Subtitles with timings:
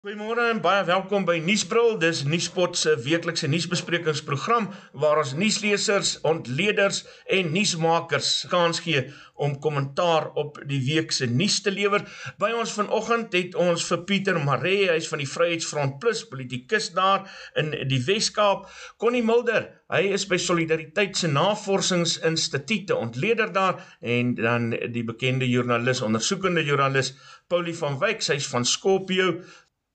[0.00, 1.98] Goeiemôre en baie welkom by Nuusbril.
[2.00, 4.70] Dis Nuuspot se weeklikse nuusbesprekingsprogram
[5.02, 9.02] waar ons nuuslesers, ontleeders en nuusmakers kans gee
[9.36, 12.06] om kommentaar op die week se nuus te lewer.
[12.40, 17.28] By ons vanoggend het ons vir Pieter Maree, hy's van die Vryheidsfront Plus, politikus daar
[17.60, 18.70] in die Wes-Kaap.
[18.96, 26.00] Connie Mulder, hy is by Solidariteit se Navorsingsinstituut, ontleder daar en dan die bekende joernalis,
[26.08, 27.18] ondersoekende joernalis
[27.52, 29.34] Paulie van Wyk, sy's van Skopje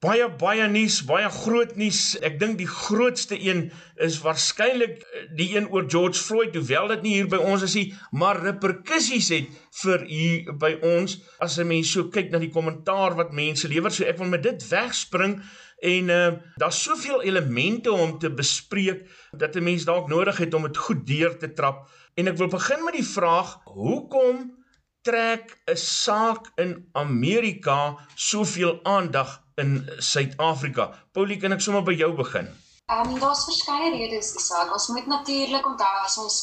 [0.05, 2.15] baie baie nuus, baie groot nuus.
[2.25, 3.69] Ek dink die grootste een
[4.03, 7.75] is waarskynlik eh, die een oor George Floyd, hoewel dit nie hier by ons is
[7.77, 12.53] nie, maar reperkusies het vir hier by ons as 'n mens so kyk na die
[12.53, 13.91] kommentaar wat mense lewer.
[13.91, 15.41] So ek wil met dit wegspring
[15.81, 16.31] en uh
[16.61, 21.07] daar's soveel elemente om te bespreek dat 'n mens dalk nodig het om dit goed
[21.07, 21.89] deur te trap.
[22.15, 24.53] En ek wil begin met die vraag: Hoekom
[25.01, 30.91] trek 'n saak in Amerika soveel aandag in Suid-Afrika.
[31.11, 32.51] Paulie, kan ek sommer by jou begin?
[32.91, 34.73] Ehm um, daar's verskeie redes dis saak.
[34.73, 36.35] Ons moet natuurlik onthou as ons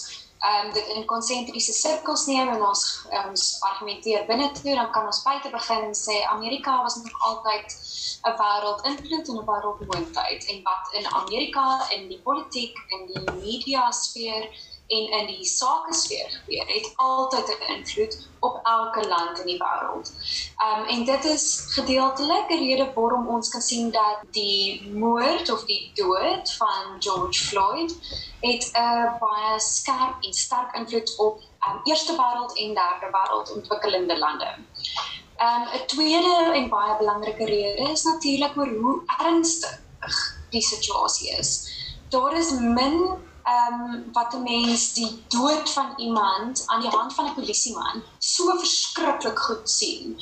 [0.43, 2.83] ehm um, dit in konsentriese sirkels neem en ons
[3.21, 7.77] ons argumenteer binne toe, dan kan ons buite begin en sê Amerika was nog altyd
[8.31, 13.07] 'n wêreld invloed en 'n wêreld moondheid en wat in Amerika in die politiek en
[13.13, 14.51] die media sfeer
[14.87, 20.09] en in die sakesfeer gebeur het altyd 'n invloed op elke land in die wêreld.
[20.65, 25.65] Um en dit is gedeeltelik 'n rede waarom ons kan sien dat die moord of
[25.65, 27.95] die dood van George Floyd
[28.41, 34.19] het 'n baie skerp en sterk invloed op um eerste wêreld en derde wêreld ontwikkelende
[34.19, 34.55] lande.
[35.39, 41.51] Um 'n tweede en baie belangrike rede is natuurlik oor hoe ernstig die situasie is.
[42.09, 47.27] Daar is min um, wat 'n mens die dood van iemand aan die hand van
[47.27, 50.21] 'n polisieman so verskriklik goed sien.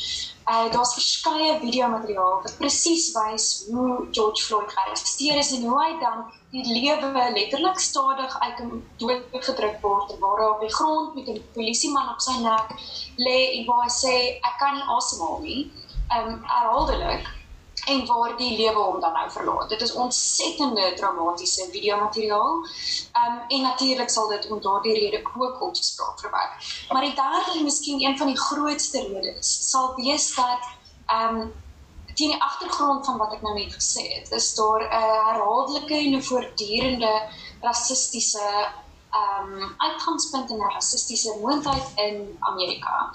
[0.50, 5.98] Uh daar's verskeie videomateriaal wat presies wys hoe George Floyd gearresteer is en hoe hy
[5.98, 11.14] dan die lewe letterlik stadig uit hom dood gedruk word waar hy op die grond
[11.14, 12.68] met 'n polisieman op sy nek
[13.16, 14.14] lê en waar hy sê
[14.48, 15.72] ek kan nie asemhaal nie.
[16.08, 17.39] Ehm um, herhaaldelik
[17.84, 19.68] en waar die lewe hom dan nou verlaat.
[19.68, 22.66] Dit is ontsettende dramatiese videomateriaal.
[23.12, 26.84] Ehm um, en natuurlik sal dit om daardie rede ook opspraak verwek.
[26.92, 30.68] Maar die derde en miskien een van die grootste redes sal wees dat
[31.06, 31.52] ehm um,
[32.14, 35.94] teen die agtergrond van wat ek nou net gesê het, is daar 'n uh, herhaaldelike
[35.94, 37.14] en 'n voortdurende
[37.60, 38.46] rassistiese
[39.10, 43.14] ehm um, uitgangspunt en 'n rassistiese moondheid in Amerika.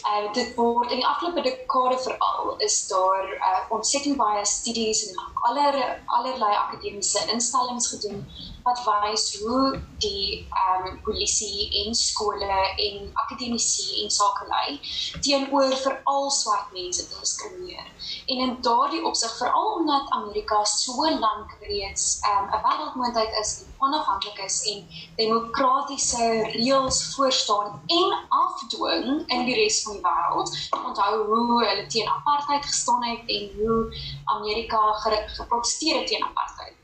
[0.00, 5.18] Uh, dit word in die afgelope dekade veral is daar uh, ontsettend baie studies en
[5.48, 8.24] aller allerlei akademiese instellings gedoen
[8.64, 12.56] wys hoe die ehm um, polisie en skole
[12.86, 14.80] en akademici en sakelei
[15.20, 17.86] teenoor veral swart mense diskrimineer.
[18.26, 23.50] En in daardie opsig veral omdat Amerika so lank reeds ehm, 'n um, wêreldmoondheid is,
[23.78, 26.24] onafhanklik is en demokratiese
[26.56, 30.50] reëls voorstaan en afdwing in die res van die wêreld.
[30.84, 33.78] Onthou hoe hulle teen apartheid gestaan het en hoe
[34.24, 34.92] Amerika
[35.36, 36.79] geprotesteer het teen apartheid.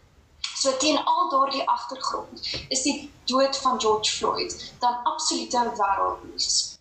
[0.57, 6.77] So teen al daardie agtergrond is die dood van George Floyd dan absolute wêreldnuus.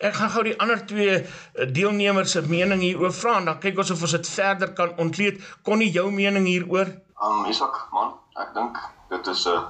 [0.00, 3.82] Ek gaan gou die ander twee eh, deelnemers se mening hieroor vra en dan kyk
[3.82, 5.42] ons of ons dit verder kan ontleed.
[5.66, 6.94] Kon nie jou mening hieroor?
[7.20, 8.78] Um Isak man, ek dink
[9.10, 9.66] dit is 'n uh,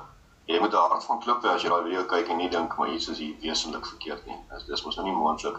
[0.53, 3.09] jy moet daar van klop as jy daai video kyk en nie dink maar iets
[3.09, 4.39] is hier wesentlik verkeerd nie.
[4.53, 5.59] Dis dis mos nou nie moontlik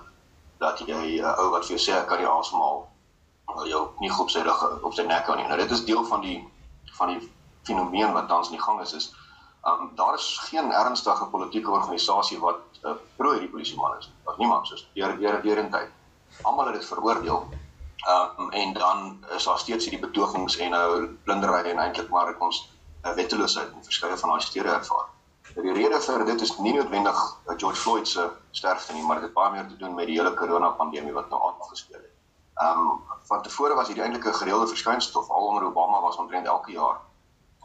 [0.64, 2.88] dat jy 'n uh, ou wat vir jou sê ek kan nie asemhaal
[3.68, 5.48] jou nie goed op sy rug op sy nek aan nie.
[5.52, 6.40] Nou dit is deel van die
[6.96, 7.30] van die
[7.70, 9.10] fenomeen wat tans in die gang is is
[9.68, 14.12] um daar is geen ernstige politieke organisasie wat uh, pro hierdie polisieman is.
[14.24, 15.90] Wat niemand soos deur deur deur in tyd.
[16.42, 17.48] Almal het dit veroordeel.
[18.14, 22.62] Um en dan is daar steeds hierdie betogings en nou blindery en eintlik maar ons
[23.04, 25.10] uh, wetteloosheid in verskeie van daai stede ervaar.
[25.56, 29.28] Die rede vir dit is nie noodwendig uh, George Floyd se sterfte nie, maar dit
[29.28, 32.16] het baie meer te doen met die hele corona pandemie wat nou afgespeel het.
[32.64, 36.72] Um van tevore was hierdie eintlik 'n gereelde verskynsel, al onder Obama was omtrent elke
[36.72, 36.98] jaar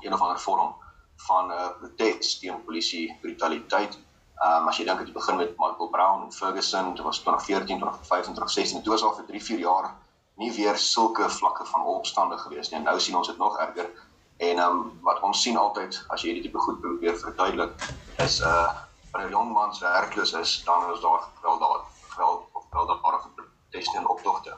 [0.01, 0.75] een of ander vorm
[1.17, 3.99] van 'n uh, protes teen polisie brutaliteit.
[4.45, 8.35] Um, as jy dink dit begin met Michael Brown en Ferguson, dit was 2014, 2015,
[8.35, 9.95] 2016, dit was al vir 3, 4 jaar
[10.35, 12.79] nie weer sulke vlakke van opstande gewees nie.
[12.79, 13.91] En nou sien ons dit nog erger.
[14.37, 17.87] En um, wat ons sien altyd as jy hierdie tipe goed probeer verduidelik
[18.25, 18.73] is uh
[19.15, 21.81] wanneer 'n jong man se werkloos is, dan is daar wel daar
[22.17, 24.57] wel of wel daar paar proteste en optogte.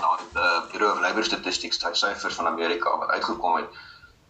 [0.00, 3.68] Nou die uh, Bureau of Labor Statistics syfers van Amerika wat uitgekom het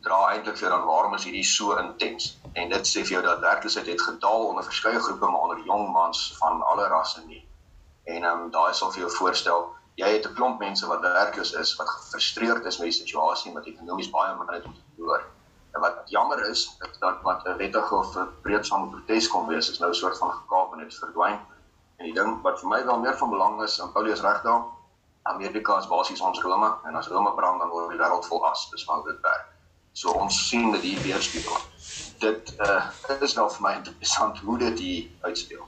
[0.03, 3.41] dra eintlik vir dan waarom is hierdie so intens en dit sê vir jou dat
[3.41, 7.43] werkloosheid het gedaal onder verskeie groepe maar onder jong mans van alle rasse nie
[8.05, 9.67] en ehm um, daai sal vir jou voorstel
[9.99, 13.67] jy het 'n klomp mense wat werkloos is, wat gefrustreerd is met die situasie wat
[13.67, 15.25] ekonomies baie moeilik om te doen.
[15.75, 19.71] En wat jammer is, dat dat wat 'n wettige of 'n breedsame protes kon wees,
[19.71, 21.39] is nou 'n soort van gekaap en dit verdwyn.
[21.97, 24.65] En die ding wat vir my wel meer van belang is, en Paulus reg daar,
[25.23, 28.71] Amerika is basies ons Rome en as Rome brand dan word die wêreld vol as.
[28.71, 29.48] Dis waar dit werk.
[29.99, 31.57] So ons sien dat hier weerspieël.
[32.23, 35.65] Dit uh is nou vir my interessant hoe dit hier uitspeel.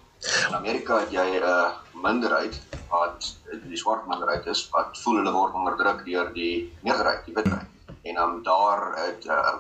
[0.49, 1.71] In Amerika het jy 'n uh,
[2.05, 2.61] minderheid
[2.93, 3.27] wat
[3.65, 6.55] die swart minderheid is wat voel hulle word onderdruk deur die
[6.87, 7.67] meerderheid, die witheid.
[8.03, 9.55] En dan daar het uh,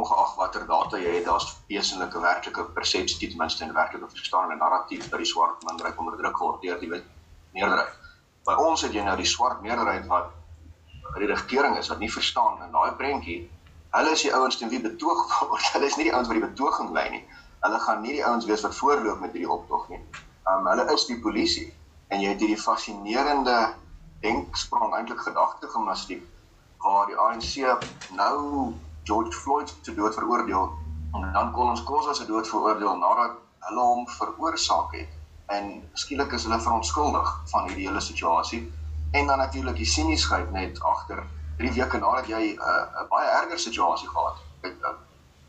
[0.00, 4.58] ongeag watter data jy het, daar's wesenlike werklike persepsie ten minste en werklike verstaan en
[4.58, 7.06] narratief dat die swart minderheid onderdruk word deur die wit
[7.52, 7.94] meerderheid.
[8.44, 10.34] By ons het jy nou die swart meerderheid wat
[11.14, 13.44] die regering is wat nie verstaan in daai prentjie.
[13.96, 15.66] Hulle is die ouens teen wie betoog word.
[15.74, 17.24] Hulle is nie die ouens wat die betoging lei nie
[17.66, 20.00] hulle gaan nie die ouens wees wat voorloop met hierdie optog nie.
[20.50, 21.66] Um hulle is die polisie
[22.14, 23.56] en jy het hierdie fascinerende
[24.22, 26.22] denksprong eintlik gedagte gimnastiek
[26.84, 27.56] waar die ANC
[28.18, 28.36] nou
[29.08, 30.70] George Floyd te dood veroordeel
[31.16, 33.34] en dan kon ons Khoza se dood veroordeel nadat
[33.68, 38.62] hulle hom veroorsaak het en skielik is hulle verontskuldig van hierdie hele situasie
[39.18, 41.24] en dan natuurlik die siniesheid net agter
[41.58, 44.76] 3 weke nadat jy 'n uh, baie erger situasie gehad het.
[44.82, 44.88] Uh,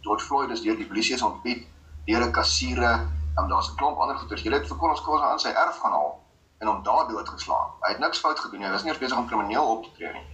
[0.01, 1.67] George Floyd is deur die polisie ontbied
[2.05, 3.07] deur 'n kassiere,
[3.37, 4.41] en daar's 'n klomp ander goeders.
[4.41, 6.23] Jy het vir Kolos Kolos aan sy erf gaan haal
[6.57, 7.69] en hom daar doodgeslaan.
[7.79, 8.67] Hy het niks fout gedoen nie.
[8.67, 10.25] Hy was nie eens besig om krimineel op te tree nie.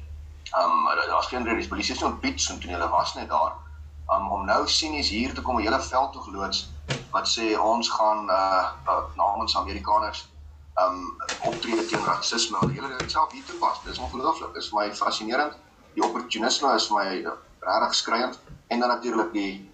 [0.60, 3.54] Um daar's geen rede die polisie het ontbied so toe hulle was net daar.
[4.14, 6.72] Um om nou sinies hier te kom 'n hele veld toe geloods
[7.12, 10.33] wat sê ons gaan uh, uh namens Amerikaners
[10.82, 11.18] um
[11.50, 12.58] optree teen rasisme.
[12.60, 13.82] Hulle het self hier toepas.
[13.86, 14.54] Dis ongelooflik.
[14.54, 15.58] Dis my fascinerend.
[15.94, 17.22] Die opportunisme is my
[17.64, 19.72] regtig skriwend en dan natuurlik die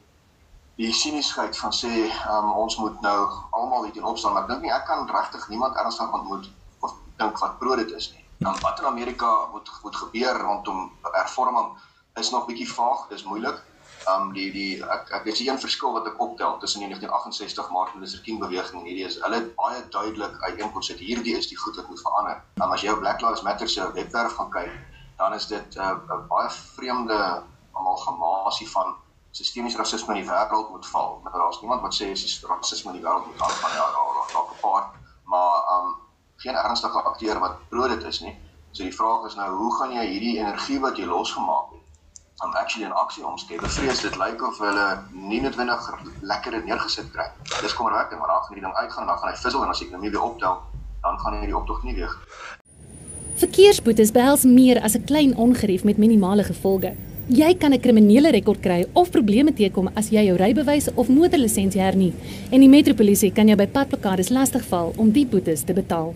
[0.80, 3.18] die siniesheid van sê um, ons moet nou
[3.52, 6.48] almal hier teen opstaan maar ek dink nie ek kan regtig niemand ernstig ontmoet
[6.80, 8.24] of dink wat pro dit is nie.
[8.40, 11.74] Dan wat in Amerika moet moet gebeur rondom hervorming
[12.20, 13.60] is nog bietjie vaag, dis moeilik.
[14.08, 18.00] Um die die ek ek weet een verskil wat ek optel tussen die 1968 Martin
[18.00, 21.76] Luther King beweging en hierdie is hulle baie duidelik uiteenkom sit hierdie is die goed
[21.76, 22.42] wat moet verander.
[22.62, 24.72] Dan as jy op Black Lives Matter se webwerf gaan kyk,
[25.18, 27.44] dan is dit 'n uh, baie vreemde
[27.74, 28.96] amalgamasie van
[29.32, 31.20] sistemiese rasisme in die wêreld moet val.
[31.24, 32.08] Maar daar's niemand wat sê
[32.48, 34.86] rasisme in die wêreld moet aangaan ja, daar dalk 'n paar,
[35.24, 35.96] maar um
[36.38, 38.38] geen ernstige akteur wat pro dit is nie.
[38.72, 41.69] So die vraag is nou, hoe gaan jy hierdie energie wat jy losgemaak
[42.44, 43.62] om actually in aksie omskep?
[43.62, 45.90] Bevrees dit lyk of hulle nie noodwendig
[46.22, 47.28] lekker dit neergesit kry.
[47.62, 49.92] Dis kommerwekkend, maar dan gaan die ding uitgaan dan gaan hy fizzle en as ek
[49.92, 50.62] nou nie weer optel,
[51.02, 52.16] dan gaan hierdie optog nie weer.
[53.40, 56.96] Verkeersboetes behels meer as 'n klein ongerief met minimale gevolge.
[57.28, 61.82] Jy kan 'n kriminele rekord kry of probleme teekom as jy jou rybewys of motorlisensie
[61.82, 62.14] hernie
[62.52, 66.16] en die metropolisie kan jou by padplakkades lastigval om die boetes te betaal.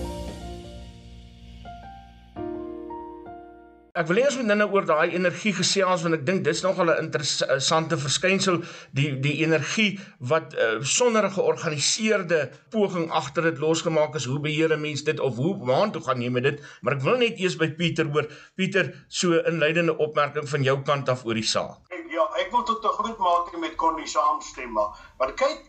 [3.91, 7.03] Ek wil eers met nou oor daai energie gesels want ek dink dis nogal 'n
[7.03, 8.61] interessante verskynsel
[8.95, 14.25] die die energie wat uh, sonder 'n georganiseerde poging agter dit losgemaak is.
[14.25, 16.61] Hoe beheer 'n mens dit of hoe waartoe gaan jy met dit?
[16.81, 18.31] Maar ek wil net eers by Pieter hoor.
[18.55, 22.83] Pieter, so inleidende opmerking van jou kant af oor die saak ja, ek wil tot
[22.85, 24.97] 'n groot mate met Connie saamstem maar.
[25.17, 25.61] Maar kyk,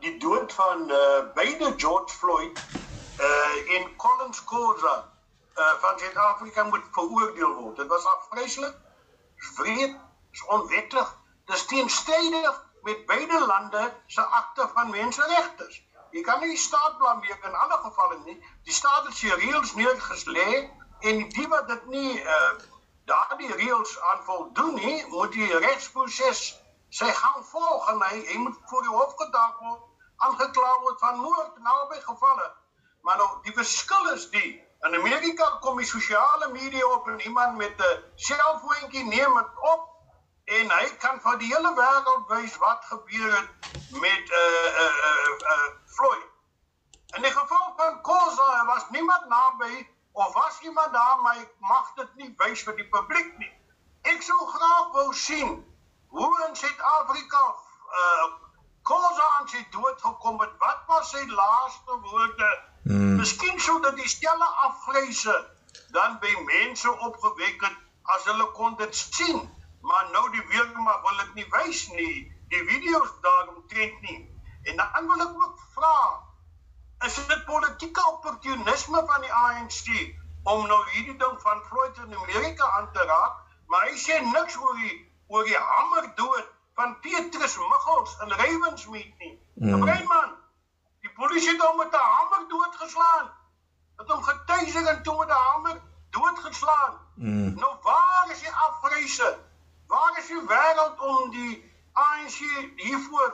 [0.00, 2.60] die dood van uh beide George Floyd
[3.20, 4.96] uh en Collins Khoza
[5.54, 7.76] uh van Suid-Afrika moet veroordeel word.
[7.76, 8.74] Dit was afgryslik.
[9.36, 9.96] Vreed,
[10.32, 11.16] is onwettig.
[11.44, 15.70] Dis teenstrydig met beide lande se akte van menseregte.
[16.10, 18.36] Jy kan nie staat blameer in alle gevalle nie.
[18.64, 22.52] Die staat het sy reëls neergeslê en die wat dit nie uh
[23.10, 26.42] daardie reëls aan voldoen nie, moet die regsproses
[26.94, 29.80] sy gang volg en hy, hy moet voor die hof gedag word,
[30.26, 32.48] aangekla word van moord en albei gevalle.
[33.06, 34.50] Maar nou die verskil is die
[34.86, 39.88] in Amerika kom die sosiale media op en iemand met 'n selfoontjie neem dit op
[40.44, 43.50] en hy kan vir die hele wêreld wys wat gebeur het
[43.90, 46.28] met 'n uh, 'n uh, 'n uh, uh, Floyd.
[47.16, 51.92] In die geval van Khoza was niemand naby of was iemand daar maar ek mag
[51.94, 53.52] dit nie wys vir die publiek nie.
[54.02, 55.64] Ek sou graag wou sien
[56.08, 57.54] hoe in Suid-Afrika
[58.00, 58.32] uh
[58.82, 60.52] Khoza aan sy dood gekom het.
[60.58, 62.69] Wat was sy laaste woorde?
[62.82, 63.16] Hmm.
[63.20, 65.36] Miskien sou dit die stelle afgryse
[65.94, 67.78] dan by mense opgewek het
[68.16, 69.48] as hulle kon dit sien
[69.80, 72.16] maar nou die weermag wil dit nie wys nie.
[72.48, 74.18] Die video's daarom trend nie.
[74.62, 75.96] En dan wil ek ook vra,
[77.06, 79.86] is dit politieke opportunisme van die ANC
[80.42, 84.56] om nou hierdie ding van Floyd in Amerika aan te raak, maar hy sê niks
[84.60, 84.96] oor die
[85.30, 89.34] oor die hamer dood van Petrus Michels in Ravensmead nie.
[89.54, 89.84] Mm.
[89.84, 90.08] man, die
[91.20, 93.30] polisie het hom met 'n hamer doodgeslaan.
[93.96, 96.94] Het hom getuiser en toe met 'n hamer doodgeslaan.
[97.14, 97.54] Mm.
[97.54, 99.38] Nou waar is die afreise?
[99.86, 102.38] Waar is die wêreld om die ANC
[102.76, 103.30] hiervoor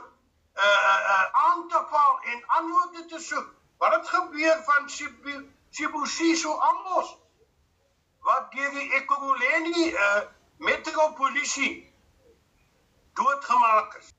[0.55, 3.53] uh, uh, aan te val en antwoorde te soek?
[3.77, 4.89] Wat het gebeur van
[5.69, 7.17] Sibusiso Amos?
[8.19, 10.21] Wat deur die Ekurhuleni uh,
[10.57, 11.87] metropolisie
[13.13, 14.13] doodgemaak is.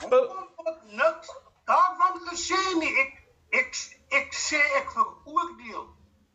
[0.00, 1.32] Hoekom word niks
[1.68, 2.92] daarvan gesê nie?
[3.04, 3.12] Ek
[3.60, 3.80] ek
[4.20, 5.86] ek sê ek veroordeel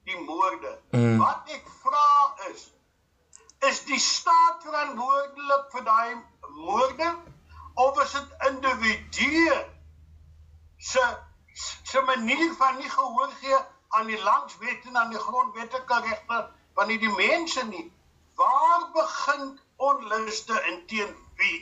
[0.09, 0.73] die moorde.
[0.97, 1.17] Mm.
[1.21, 2.09] Wat ek vra
[2.49, 2.61] is
[3.69, 6.15] is die staat verantwoordelik vir daai
[6.57, 7.09] moorde
[7.83, 9.57] of is dit individue
[10.89, 11.03] se
[11.91, 13.59] se manier van nie gehoor gee
[13.99, 16.39] aan die landswet en aan die grondwetlike regte
[16.79, 17.85] van die mense nie.
[18.35, 21.59] Waar begin onluste in teen wie?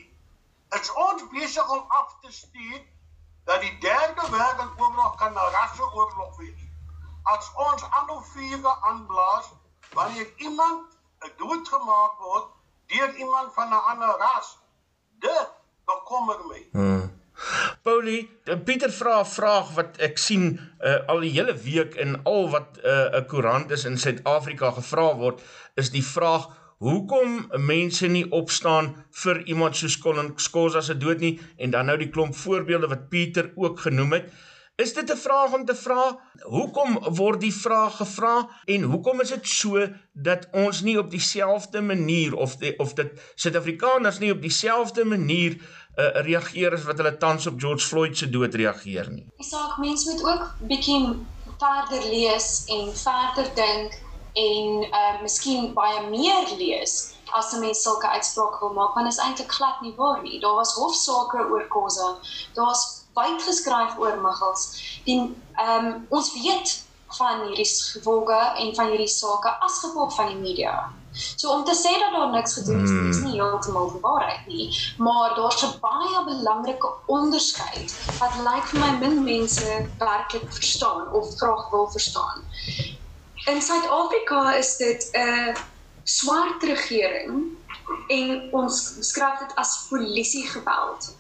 [0.80, 2.82] Is ons besig om af te stuur
[3.46, 6.65] dat die derde wêreldoorlog kan 'n rasseoorlog wees?
[7.34, 9.48] As ons ander vuure aanblaas
[9.94, 10.94] wanneer iemand
[11.38, 12.50] doodgemaak word
[12.94, 14.58] deur iemand van 'n ander ras,
[15.20, 15.50] dit
[15.86, 16.62] bekommer my.
[16.72, 17.06] Hmm.
[17.84, 18.30] Paulie,
[18.66, 20.46] Pieter vra 'n vraag wat ek sien
[20.80, 24.72] uh, al die hele week in al wat eh, 'n uh, koerant is in Suid-Afrika
[24.72, 25.42] gevra word,
[25.76, 31.40] is die vraag hoekom mense nie opstaan vir iemand soos Colin Skosa se dood nie
[31.58, 34.34] en dan nou die klomp voorbeelde wat Pieter ook genoem het.
[34.76, 36.20] Is dit 'n vraag om te vra?
[36.40, 41.82] Hoekom word die vraag gevra en hoekom is dit so dat ons nie op dieselfde
[41.82, 47.18] manier of die, of dit Suid-Afrikaners nie op dieselfde manier uh, reageer as wat hulle
[47.18, 49.24] tans op George Floyd se dood reageer nie?
[49.38, 51.24] Die saak mense moet ook bietjie
[51.58, 53.96] verder lees en verder dink
[54.34, 59.24] en uh miskien baie meer lees as 'n mens sulke uitsprake wil maak want is
[59.24, 60.40] eintlik glad nie waar nie.
[60.40, 62.16] Daar was hofsaake oor Khoza.
[62.54, 64.68] Daar's wyd geskryf oor Michels.
[65.06, 65.20] Die
[65.56, 66.84] ehm um, ons weet
[67.18, 70.76] van hierdie gevolge en van hierdie sake as gevolg van die media.
[71.16, 74.68] So om te sê dat daar niks gedoen is, is nie heeltemal die waarheid nie,
[74.98, 81.36] maar daar's 'n baie belangrike onderskeid wat lyk vir my min mense werklik verstaan of
[81.38, 82.44] graag wil verstaan.
[83.46, 85.56] In Suid-Afrika is dit 'n
[86.04, 87.58] swart regering
[88.08, 91.16] en ons beskryf dit as polisiegeweld.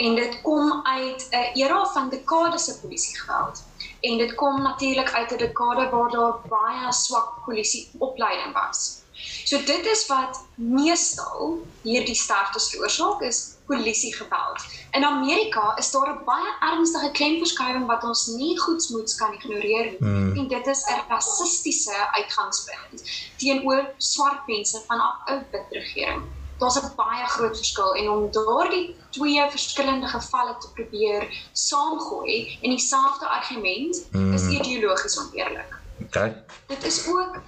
[0.00, 3.64] En dit kom uit 'n era van dekades se polisiegeweld.
[4.00, 9.02] En dit kom natuurlik uit 'n dekade waar daar baie swak polisieopleiding was.
[9.44, 14.64] So dit is wat meestal hierdie sterftes veroorsaak is polisiegeweld.
[14.90, 19.96] In Amerika is daar 'n baie ernstige klemverskywing wat ons nie goedsmoeds kan ignoreer nie.
[19.98, 20.36] Mm.
[20.36, 23.02] En dit is 'n rassistiese uitgangspunt
[23.36, 26.22] teenoor swart mense van 'n wit regering.
[26.60, 32.70] Daar's 'n baie groot verskil en om daardie twee verskillende gevalle te probeer saamgooi en
[32.70, 34.34] dieselfde argument mm.
[34.34, 35.78] is ideologies oneerlik.
[36.06, 36.42] Okay.
[36.66, 37.40] Dit is ook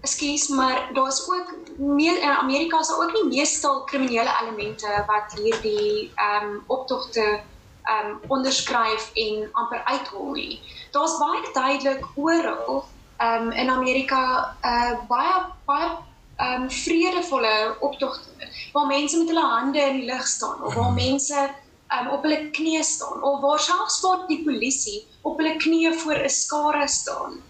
[0.00, 5.40] ekskuus, maar daar's ook meer in Amerika is daar ook nie meestal kriminele elemente wat
[5.40, 7.40] hierdie ehm um, optogte
[7.82, 10.60] ehm um, onderskryf en amper uithol nie.
[10.90, 12.84] Daar's baie duidelik oral
[13.16, 15.34] ehm um, in Amerika uh baie
[15.64, 15.90] baie
[16.40, 20.92] ehm um, vredevolle optogte waar mense met hulle hande in die lug staan of waar
[20.92, 21.50] mense
[21.98, 26.24] um, op hulle knieë staan of waar selfs waar die polisie op hulle knieë voor
[26.24, 27.40] 'n skare staan.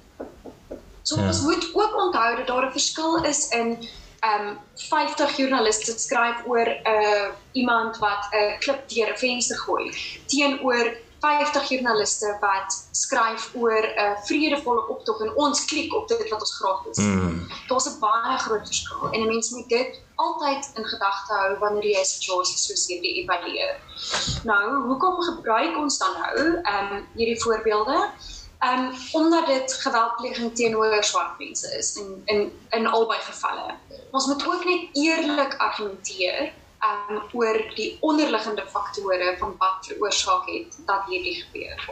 [1.02, 1.26] So ja.
[1.26, 3.78] ons moet ook onthou dat daar 'n verskil is in um
[4.20, 9.58] ehm, 50 joernaliste skryf oor 'n uh, iemand wat 'n uh, klip deur 'n venster
[9.58, 9.84] gooi
[10.26, 16.28] teenoor 50 joernaliste wat skryf oor 'n uh, vredevolle optog en ons klik op dit
[16.28, 17.24] wat ons graag wil sien.
[17.24, 17.46] Mm.
[17.68, 21.84] Daar's 'n baie groot verskil en 'n mens moet dit altyd in gedagte hou wanneer
[21.84, 23.76] jy 'n situasie soos hierdie evalueer.
[24.44, 26.36] Nou, hoekom gebruik ons dan nou
[26.74, 28.10] um hierdie voorbeelde?
[28.68, 33.74] Um omdat dit geweldpleging teenoor swart mense is in in in albei gevalle.
[34.10, 40.78] Ons moet ook net eerlik argumenteer um oor die onderliggende faktore van wat veroorsaak het
[40.86, 41.90] dat hierdie gebeur.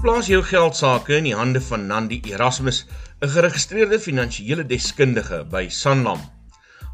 [0.00, 2.86] Plaas jou geld sake in die hande van Nandi Erasmus,
[3.20, 6.20] 'n geregistreerde finansiële deskundige by Sanlam.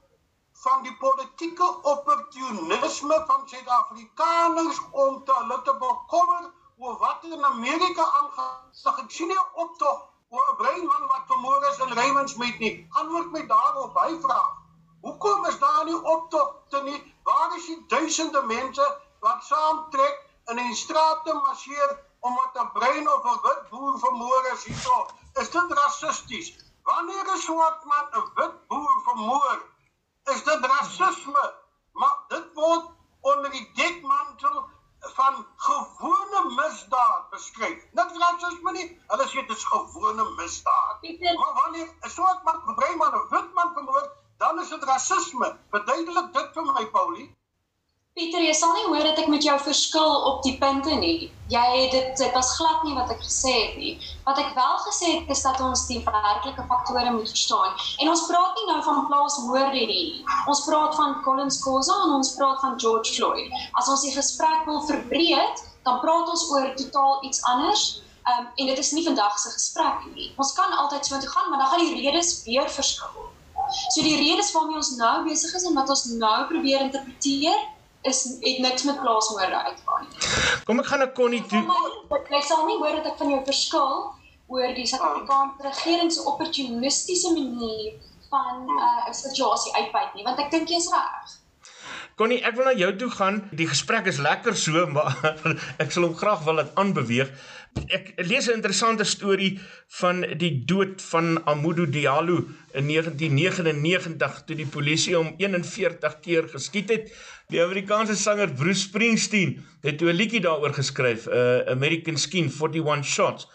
[0.63, 6.47] van die politieke opportunisme van Suid-Afrikaners om te hulle te bekommer
[6.77, 8.63] oor wat in Amerika aangaan.
[8.71, 9.99] Sag ek sien nie optog
[10.29, 12.87] oor 'n breinman wat vermoor is in Reymondsmeet nie.
[13.01, 14.55] Antwoord my daarop by vraag.
[15.01, 16.99] Hoekom is daar nie optogte nie?
[17.23, 18.87] Waar is die duisende mense
[19.19, 24.63] wat saamtrek in die strate marseer omdat 'n brein of 'n wit boer vermoor is
[24.63, 25.05] hierso?
[25.33, 26.53] Is dit rassisties?
[26.83, 29.57] Wanneer 'n swart man 'n wit boer vermoor,
[30.33, 31.53] is dit rasisme.
[31.91, 32.89] Maar dit word
[33.21, 34.65] onder die dekmantel
[34.99, 37.83] van gewone misdaad beskryf.
[37.91, 38.87] Niks rasisme nie.
[39.07, 40.99] Hulle sê dit is gewone misdaad.
[41.01, 44.69] Pieter, Maar wanneer 'n swart man, 'n bruin man, 'n wit man vermoor, dan is
[44.69, 45.57] dit rasisme.
[45.69, 47.35] Verduidelik dit vir my, Paulie.
[48.17, 51.27] Pieter, jy sal nie hoor dat ek met jou verskil op die punte nie.
[51.53, 53.91] Jy dit dit was glad nie wat ek gesê het nie.
[54.25, 57.75] Wat ek wel gesê het is dat ons die werklike faktore moet verstaan.
[58.01, 60.07] En ons praat nie nou van plaasmoorde nie.
[60.49, 63.53] Ons praat van Collins Kosa en ons praat van George Floyd.
[63.77, 67.85] As ons die gesprek wil verbreed, dan praat ons oor totaal iets anders.
[68.25, 70.33] Um, en dit is nie vandag se gesprek nie.
[70.41, 73.29] Ons kan altyd so toe gaan, maar dan gaan die redes weer verskil.
[73.93, 77.67] So die redes waarmee ons nou besig is en wat ons nou probeer interpreteer,
[78.09, 80.29] is het niks met plaasmoorde uitgaan nie.
[80.65, 81.61] Kom ek gaan na Connie toe.
[81.67, 83.95] Maar jy sal nie hoor dat ek van jou verskil
[84.47, 87.97] oor die Suid-Afrikaanse regering se opportunistiese manier
[88.29, 91.35] van 'n uh, situasie uitbuit nie, want ek dink jy's reg.
[92.17, 93.35] Connie, ek wil na jou toe gaan.
[93.53, 95.13] Die gesprek is lekker so, maar
[95.83, 97.29] ek sal hom graag wil laat aanbeweeg.
[97.85, 99.59] Ek lees 'n interessante storie
[99.99, 102.37] van die dood van Amadou Diallo
[102.73, 107.13] in 1999 toe die polisie hom 41 keer geskiet het.
[107.49, 113.05] Die Amerikaanse sanger Bruce Springsteen het 'n liedjie daaroor geskryf, 'n uh, American Skin 41
[113.05, 113.47] Shots.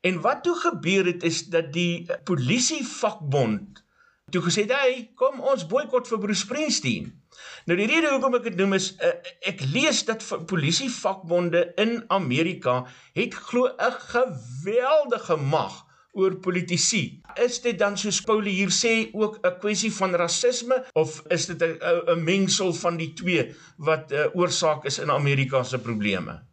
[0.00, 3.84] En wat toe gebeur het is dat die polisie vakbond
[4.30, 7.22] toe gesê het, "Hey, kom ons boikot vir Bruce Springsteen."
[7.66, 9.12] Nou die rede hoekom ek dit noem is uh,
[9.50, 17.20] ek lees dat polisie vakbonde in Amerika het glo 'n geweldige mag oor politici.
[17.38, 21.62] Is dit dan soos Paulie hier sê ook 'n kwessie van rasisme of is dit
[21.62, 26.49] 'n mengsel van die twee wat 'n uh, oorsaak is in Amerika se probleme?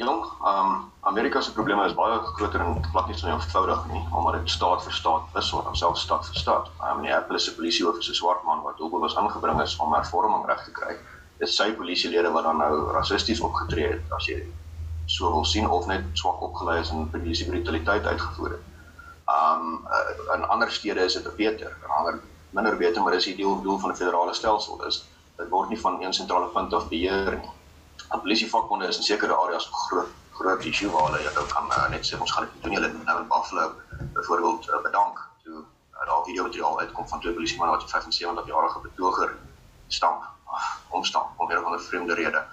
[0.00, 4.00] Jong, ehm um, Amerika se probleme is baie groter en glad nie so eenvoudig nie,
[4.16, 6.70] omdat dit staat vir staat is of homself staat vir staat.
[6.78, 9.92] Ehm um, Minneapolis se polisiehoof is 'n swart man wat ook was aangebring is om
[9.94, 10.96] hervorming reg te kry.
[11.38, 14.40] Dis sy polisielede wat dan nou rassisties opgetree het as jy
[15.04, 18.64] so wil sien of net swak opgelei is en polisie brutaliteit uitgevoer het.
[19.36, 23.36] Um uh, in ander stede is dit beter, in ander minder beter, maar dis die
[23.36, 25.04] doel, doel van 'n federale stelsel is
[25.36, 27.59] dit word nie van een sentrale punt af beheer nie.
[28.10, 32.06] En polisievakbonde is in sekere areas groot groot issue waar hulle jou kan uh, net
[32.08, 33.64] sê ons gaan dit doen julle nou in Buffalo
[34.14, 38.80] byvoorbeeld uh, bedank toe uh, daar video materiaal uitkom van twee polisiemanne wat 75 jarige
[38.86, 39.34] betoger
[39.88, 40.24] stamp
[40.88, 42.44] omstamp om weer van 'n vreemde rede.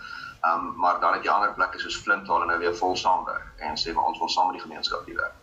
[0.42, 2.96] Ehm um, maar dan het jy ander plekke soos Flint waar hulle nou weer vol
[2.96, 5.38] saamwerk en sê maar ons wil saam met die gemeenskap hier werk.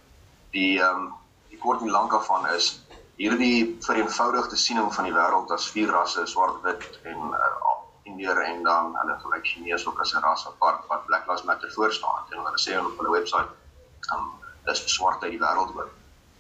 [0.51, 1.13] Die ehm um,
[1.49, 2.85] die kort en lank af van is
[3.17, 7.74] hierdie vereenvoudigde siening van die wêreld as vier rasse, swart, wit en uh,
[8.05, 11.73] Indiër en dan hulle gelyk Chinese ook as 'n ras apart wat Black Lives Matter
[11.73, 13.51] voor staan en hulle sê op hulle webwerf
[14.15, 14.31] um,
[14.65, 15.89] dis swart uit die wêreld oor.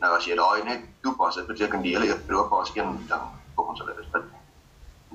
[0.01, 3.25] Nou as jy daai net toepas, dit beteken die hele Europa is een ding
[3.55, 4.27] volgens hulle dis dit.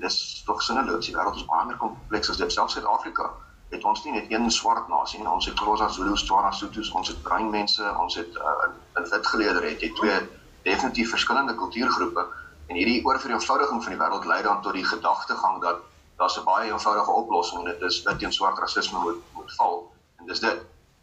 [0.04, 1.06] Dis tog sinneloos.
[1.06, 2.52] Die wêreld is baie meer kompleks as dit.
[2.52, 3.30] Selfs Suid-Afrika
[3.70, 5.28] het ons nie net een swart nasie nie.
[5.28, 9.26] Ons het Xhosa, Zulu, Tswana, Sotho, ons het bruin mense, ons het uh, 'n wit
[9.26, 10.18] geleerde het jy twee
[10.62, 12.26] definitief verskillende kultuurgroepe
[12.66, 15.86] en hierdie oorvereenvoudiging van die wêreld lei dan tot die gedagtegang dat
[16.20, 19.92] daar's 'n baie eenvoudige oplossing en dit is dat teen swart rasisme moet moet val
[20.18, 20.58] en dis dit.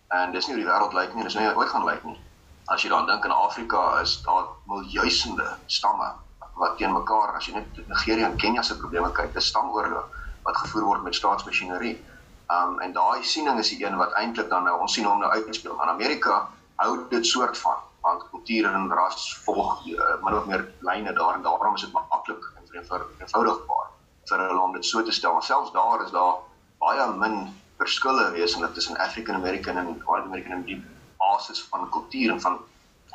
[0.08, 2.04] En dis nie hoe die wêreld lyk nie, dis nie hoe dit ooit gaan lyk
[2.04, 2.20] nie.
[2.66, 6.12] As jy dan dink in Afrika is daar miljoene stamme
[6.62, 10.06] wat teen mekaar as jy net Nigerië en Kenia se probleme kyk, dis stamoorlog
[10.44, 11.98] wat gevoer word met staatsmasjinerie.
[12.52, 15.32] Um en daai siening is die een wat eintlik dan nou ons sien hom nou
[15.32, 15.76] uitspeel.
[15.76, 20.68] Maar Amerika hou dit soort van want kultuur en ras volg uh, min of meer
[20.80, 22.82] lyne daar en daarom is dit maklik en
[23.20, 23.97] eenvoudigbaar
[24.30, 25.34] vir hulle om dit so te stel.
[25.34, 26.42] Maar selfs daar is daar
[26.80, 27.38] baie min
[27.78, 30.82] verskille wesenlik tussen African American en White American en die
[31.18, 32.60] basis van kultuur en van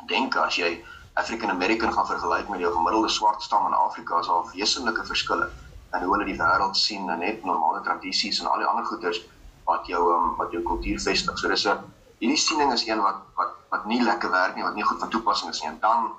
[0.07, 0.71] denke as jy
[1.13, 5.49] African American gaan vergelyk met jou gemiddelde swart stam in Afrika is daar wesenlike verskille
[5.93, 9.21] in hoe hulle die wêreld sien en net normale tradisies en al die ander goeders
[9.67, 11.37] wat jou um, wat jou kultuur vestig.
[11.39, 11.83] So dis 'n
[12.19, 15.09] hierdie siening is een wat wat wat nie lekker werk nie, wat nie goed van
[15.09, 15.69] toepassing is nie.
[15.69, 16.11] En dan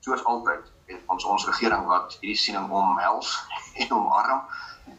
[0.00, 0.72] soos altyd
[1.06, 3.34] ons ons regering wat hierdie siening omhels
[3.82, 4.42] en omarm.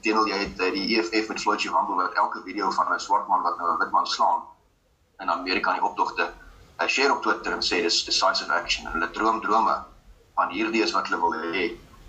[0.02, 3.42] Teenoor jy het die EFF met Floyd Chiwambu wat elke video van 'n swart man
[3.42, 4.42] wat nou 'n wit man slaan
[5.20, 6.34] in Amerika in die optogte
[6.88, 9.76] share op Twitter en sê dis decisive action hulle droom drome
[10.36, 11.66] van hierdie is wat hulle wil hê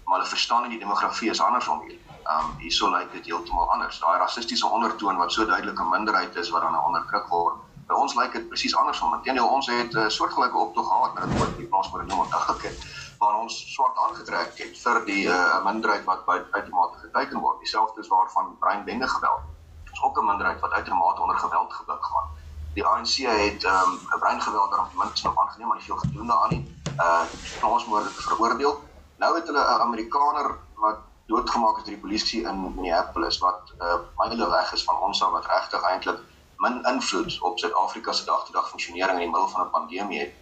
[0.06, 1.98] maar hulle verstaan nie die demografie is andersom hier.
[2.34, 3.98] Um hierso lyk dit heeltemal anders.
[4.02, 7.54] Daai rassistiese ondertoon wat so duidelik 'n minderheid is wat dan onderdruk word.
[7.86, 9.14] By ons lyk dit presies andersom.
[9.14, 12.58] Inteendeel ons het 'n uh, soortgelyke optog gehad met dit die plaas ek nou onthou
[12.62, 17.58] het waar ons swart aangetrek het vir die uh, minderheid wat by uitmate geteken word.
[17.60, 19.42] Dieselfde is waarvan Brian Bende geweld.
[19.90, 22.30] Dis ook 'n minderheid wat uitmate onder geweld gebuk gaan.
[22.74, 25.96] Die ANC het ehm um, brein geweld daarop ten minste nog aangeneem, maar nie veel
[25.96, 26.62] gedoen daaraan nie.
[26.96, 27.22] Uh
[27.60, 28.80] plaasmoorde veroordeel.
[29.16, 34.00] Nou het hulle 'n Amerikaner wat doodgemaak is deur die polisie in Minneapolis wat uh
[34.16, 36.18] myle weg is van ons af wat regtig eintlik
[36.56, 40.32] min invloed op Suid-Afrika se dag-te-dag funksionering in die middel van 'n pandemie het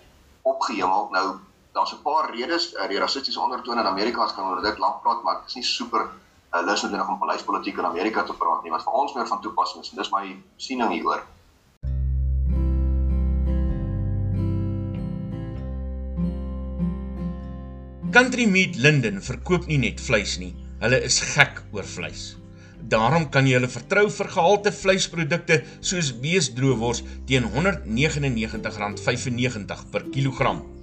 [0.43, 1.09] opgehemel.
[1.11, 1.38] Nou
[1.72, 5.02] daar's 'n paar redes, uh, die rassistiese ondertone in Amerika as kan oor dit lank
[5.02, 6.09] praat, maar dit is nie super
[6.54, 9.40] uh, lus nog om polisiepolitiek in Amerika te praat nie wat vir ons meer van
[9.40, 9.90] toepassing is.
[9.90, 11.22] En dis my siening hieroor.
[18.11, 22.37] Country Meat Linden verkoop nie net vleis nie, hulle is gek oor vleis.
[22.88, 30.78] Daarom kan jy hulle vertrou vir gehalte vleisprodukte soos beesdroewors teen R199.95 per kilogram.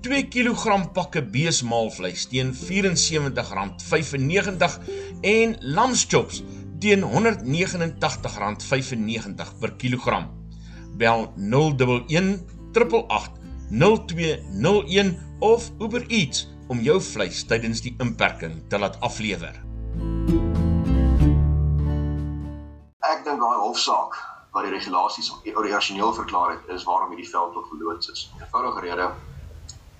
[0.00, 4.78] 2 kg pakke beesmaalvleis teen R74.95
[5.28, 6.40] en lamschops
[6.80, 10.32] teen R189.95 per kilogram.
[10.96, 13.36] Bel 011 888
[13.70, 19.52] 0201 of Uber Eats om jou vleis tydens die inperking te laat aflewer.
[23.04, 24.16] Ek dink daai hofsaak
[24.54, 28.20] wat die regulasies origineel verklaar het is waarom hierdie veld tot verloots is.
[28.40, 29.06] Eenvoudige rede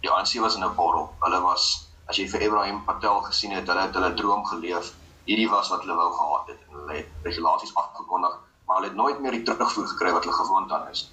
[0.00, 1.08] die ANC was in 'n borrel.
[1.20, 1.68] Hulle was
[2.08, 4.92] as jy vir Ibrahim Patel gesien het, hulle het hulle droom geleef.
[5.24, 6.60] Hierdie was wat hulle wou gehad het.
[6.72, 10.72] Hulle het regulasies afgekondig, maar hulle het nooit meer die terugvoer gekry wat hulle gewoond
[10.72, 11.10] aan is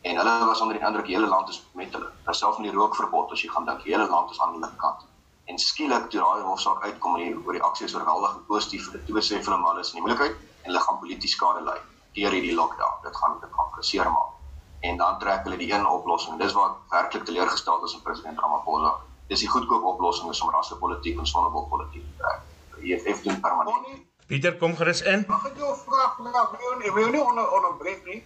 [0.00, 2.10] en hulle was onder die indruk die hele land is met hulle.
[2.24, 5.04] Terselfs met die rookverbod as jy gaan dink die hele land is aan hulle kant.
[5.50, 9.26] En skielik toe daai hofsaak uitkom en die reaksie is oorweldig positief vir die twee
[9.28, 11.78] sê hulle maar is in die moeilikheid en hulle gaan polities skade ly
[12.18, 13.00] deur hierdie lockdown.
[13.02, 14.37] Dit gaan dit gaan geseer maak.
[14.80, 16.38] En dan trek hulle die een oplossing.
[16.38, 18.94] Dis wat werklik teleurgestel is in president Ramaphosa.
[19.26, 22.40] Dis die goedkoop oplossing is om rassepolitiek en sonnebolpolitiek te trek.
[22.80, 24.06] Die EFF doen permanent.
[24.26, 25.24] Pieter kom gerus in.
[25.28, 26.42] Mag ek jou vra vra
[26.84, 28.22] ek wil nie onder onderbreek nie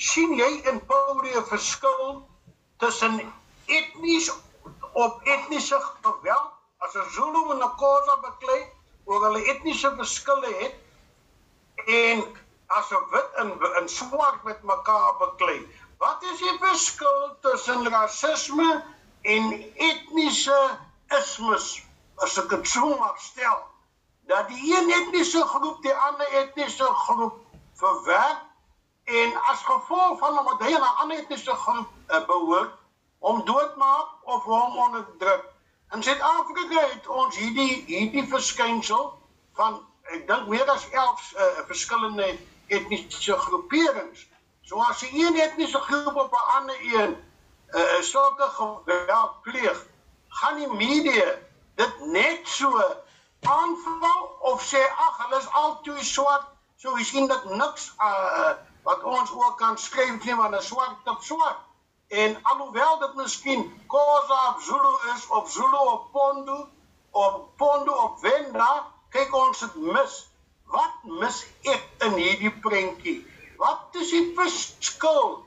[0.00, 2.22] sien jy in Pauli 'n verskil
[2.80, 3.20] tussen
[3.66, 4.30] etnies
[4.92, 8.62] op etniese geweld as 'n Zulu en 'n Khoza beklei
[9.04, 10.74] oor hulle etniese verskille het
[11.86, 12.24] en
[12.78, 13.48] as 'n wit en
[13.82, 15.58] 'n swart met mekaar beklei.
[15.98, 18.84] Wat is die verskil tussen rasisme
[19.22, 19.44] en
[19.88, 20.60] etniese
[21.18, 21.82] ismes
[22.16, 23.58] as ek dit sou maar stel?
[24.30, 27.36] Dat die een etniese groep die ander etniese groep
[27.82, 28.40] verwerp
[29.04, 32.74] en as gevolg van omdat hy 'n ander etniese groep uh, behoort
[33.18, 35.44] om doodmaak of hom onderdruk.
[35.90, 39.18] In Suid-Afrika het ons hierdie hierdie verskynsel
[39.58, 39.80] van
[40.14, 42.38] ek dink meer as 11 uh, eh, verskillende
[42.70, 44.26] etniese groeperings.
[44.62, 47.16] So as jy een etniese groep op 'n ander een
[47.70, 49.86] uh, sulke geweld pleeg,
[50.28, 51.38] gaan die media
[51.74, 52.82] dit net so
[53.40, 58.52] aanval of sê ag hulle is al twee swart, so jy sien dat niks uh,
[58.82, 61.58] wat ons ook kan skryf nie van 'n swart op swart.
[62.08, 66.64] En alhoewel dit miskien Khoza op Zulu is of Zulu op Pondu
[67.10, 70.29] of Pondu op Venda, kyk ons dit mis.
[71.02, 73.20] Mis ek in hierdie prentjie?
[73.60, 75.44] Wat is die verskil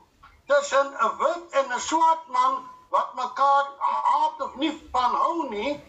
[0.50, 5.80] tussen 'n wit en 'n swart man wat mekaar haat of nie van hou nie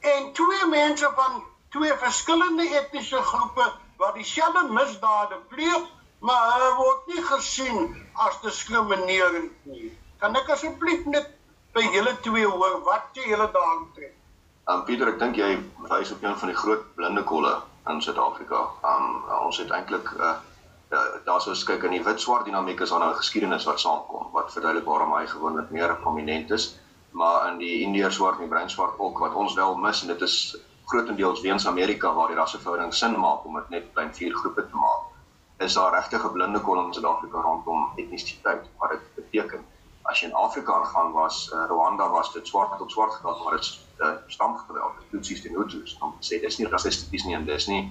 [0.00, 3.66] en twee mense van twee verskillende etniese groepe
[3.96, 5.86] wat dieselfde misdade pleeg
[6.20, 9.92] maar hy word nie gesien as diskriminerend nie.
[10.18, 11.30] Kan ek asseblief net
[11.74, 14.14] by julle twee hoor wat julle daarin trek?
[14.66, 15.50] Um Pieter, ek dink jy
[15.88, 18.60] wys op een van die groot blinde kolle in Suid-Afrika.
[18.82, 20.34] Um ons het eintlik uh,
[20.90, 24.30] uh daar sou kyk in die wit swart dinamiek is aan 'n geskiedenis wat saamkom
[24.32, 26.78] wat verduidelik waarom hy gewoonlik meer prominent is,
[27.10, 30.22] maar in die indiër swart en bruin swart ook wat ons wel mis en dit
[30.22, 34.62] is grootendeels weens Amerika waar die rasseverhouding sin maak om dit net klein vier groepe
[34.70, 35.02] te maak
[35.58, 39.64] is daar regtig 'n blinde kolom in Suid-Afrika rondom etnisiteit wat dit beteken.
[40.02, 43.56] As jy in Afrika gaan was uh, Rwanda was dit swart op swart gehad maar
[43.56, 43.64] dit
[44.00, 45.96] uh, stamgeweld, Tutsis en Hutus.
[46.00, 47.82] Dan sê dis nie rassisties nie en dis nie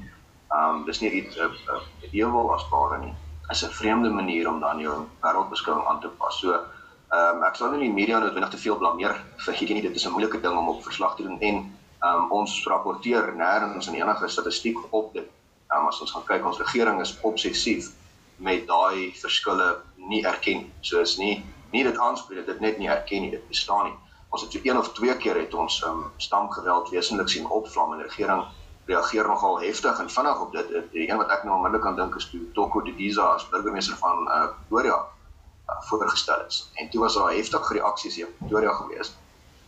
[0.56, 3.14] ehm um, dis nie iets 'n uh, uh, ewel as ware nie.
[3.52, 6.40] is 'n vreemde manier om dan jou wêreldbeskouing aan te pas.
[6.40, 9.16] So ehm um, ek sal nie die media noodwendig te veel blameer
[9.46, 9.88] vir hierdie nie.
[9.88, 13.34] Dit is 'n moeilike ding om op verslag te doen en ehm um, ons rapporteer
[13.36, 15.28] nêrens in enige statistiek op dit.
[15.72, 17.92] Ehm um, as ons gaan kyk ons regering is obsessief
[18.38, 20.72] met daai verskille nie erken.
[20.82, 23.96] So is nie nie dit aanspreek dit net nie erken nie, dit bestaan nie.
[24.36, 28.02] Ons het so een of twee keer het ons um, stamgeweld wesentlik sien opvlam en
[28.02, 28.42] die regering
[28.86, 30.74] reageer nogal heftig en vinnig op dit.
[30.92, 34.28] Die een wat ek nou onmiddellik aan dink is toe Toko Didiza as burgemeester van
[34.28, 36.58] uh, Pretoria uh, voorgestel is.
[36.74, 39.14] En toe was daar heftige reaksies hier in Pretoria gewees.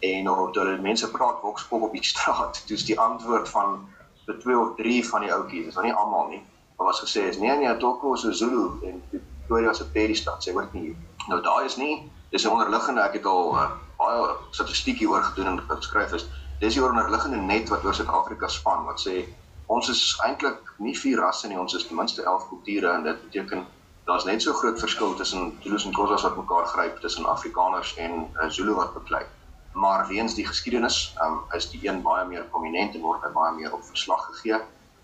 [0.10, 3.80] En nou toe hulle mense praat wokspop op die straat, toe's die antwoord van
[4.28, 6.44] die twee of drie van die ouetjies, dis nou nie almal nie,
[6.76, 10.52] maar was gesê is nee nee, Toko is 'n Zulu en Pretoria se Peristad, sê
[10.52, 10.98] hoort nie.
[11.32, 15.54] Nou daai is nie, dis 'n onderliggende ek het al uh, baie statistiek hieroor gedoen
[15.54, 16.28] en geskryf is
[16.60, 19.26] dis die onderliggende net wat oor Suid-Afrika span wat sê
[19.68, 23.24] ons is eintlik nie vier rasse nie, ons is ten minste 11 kulture en dit
[23.26, 23.66] beteken
[24.08, 28.14] daar's net so groot verskil tussen Zulus en Xhosas wat mekaar gryp tussen Afrikaners en
[28.40, 29.26] uh, Zulu wat beklei.
[29.74, 33.74] Maar weens die geskiedenis um, is die een baie meer prominent en word baie meer
[33.76, 34.62] op verslag gegee.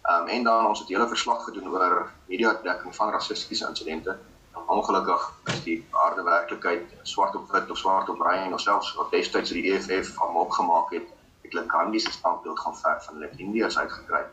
[0.07, 4.15] Um, en dan ons het hele verslag gedoen oor media dekking van rassistiese insidente.
[4.53, 9.11] Ongelukkig is die harde werklikheid swart op wit of swart op bruin of selfs wat
[9.11, 11.09] destyds die EFF van opgemaak het
[11.41, 14.23] eintlik Gandhi se standbeeld gaan ver van hulle Indiërs uitgekry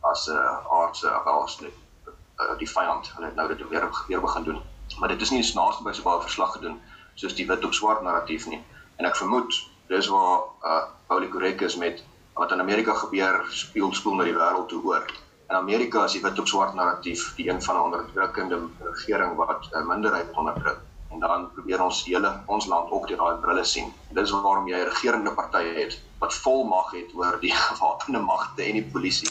[0.00, 1.74] as 'n uh, aardse afwaslik
[2.06, 2.12] uh,
[2.44, 3.12] eh, die vyand.
[3.14, 4.62] Hulle het nou dit weer weer begin doen.
[4.98, 6.80] Maar dit is nie snaaks by so baie verslag gedoen
[7.14, 8.64] soos die wit op swart narratief nie.
[8.96, 9.54] En ek vermoed
[9.86, 14.36] dis waar uh, Paulie korrek is met wat in Amerika gebeur speel speel na die
[14.36, 15.04] wêreld toe oor
[15.48, 19.68] in Amerika is die wit op swart narratief die een van 'n onderdrukkende regering wat
[19.72, 20.80] 'n uh, minderheid onderdruk
[21.10, 23.92] en dan probeer ons hele ons land ook deur daai brille sien.
[24.10, 28.62] Dis waarom jy 'n regerende party het wat vol mag het oor die gewapende magte
[28.62, 29.30] en die polisie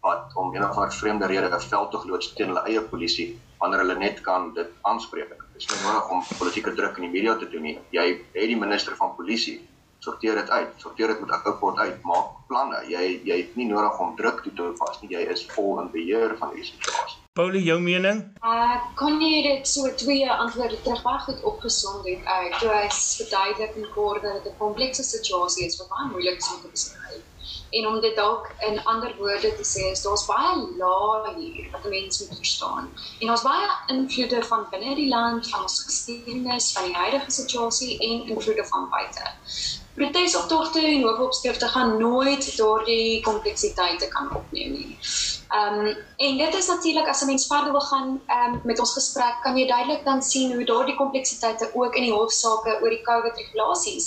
[0.00, 3.98] wat om of ander vreemde rede 'n veldtog loods teen hulle eie polisie wanneer hulle
[3.98, 5.28] net kan dit aanspreek.
[5.28, 7.78] Dit is nie nodig om politieke druk in die media te doen nie.
[7.90, 9.68] Jy het die minister van polisie
[10.00, 10.68] sorteer dit uit.
[10.76, 12.02] Sorteer dit met 'n rapport uit.
[12.02, 12.78] Maak planne.
[12.88, 15.10] Jy jy het nie nodig om druk toe te pas nie.
[15.10, 17.18] Jy is vol in beheer van die situasie.
[17.32, 18.22] Paulie, jou mening?
[18.42, 22.24] Uh kon jy dit so twee antwoorde terug baie goed opgesom het.
[22.36, 26.38] Uh toe hy verduidelik en kort dat dit 'n komplekse situasie is wat baie moeilik
[26.38, 27.22] is om te beskryf.
[27.70, 31.84] En om dit dalk in ander woorde te sê is daar's baie lae hier wat
[31.84, 32.90] mense moet verstaan.
[33.20, 37.98] En daar's baie invloede van binne die land, van ons geskiedenis, van die huidige situasie
[37.98, 39.30] en invloede van buite
[39.94, 44.98] protesoptogte en hoofopskrifte gaan nooit daardie kompleksiteite kan opneem nie.
[45.50, 48.78] Ehm um, en dit is natuurlik as 'n mens verder wil gaan ehm um, met
[48.78, 52.90] ons gesprek kan jy duidelik dan sien hoe daardie kompleksiteite ook in die hofsaake oor
[52.90, 54.06] die COVID regulasies